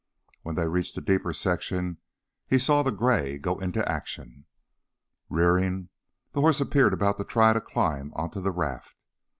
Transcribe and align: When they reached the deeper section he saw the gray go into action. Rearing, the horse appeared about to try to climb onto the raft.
When 0.41 0.55
they 0.55 0.67
reached 0.67 0.95
the 0.95 1.01
deeper 1.01 1.31
section 1.31 1.99
he 2.47 2.57
saw 2.57 2.81
the 2.81 2.89
gray 2.89 3.37
go 3.37 3.59
into 3.59 3.87
action. 3.87 4.45
Rearing, 5.29 5.89
the 6.31 6.41
horse 6.41 6.59
appeared 6.59 6.93
about 6.95 7.17
to 7.19 7.23
try 7.23 7.53
to 7.53 7.61
climb 7.61 8.11
onto 8.15 8.41
the 8.41 8.49
raft. 8.49 8.97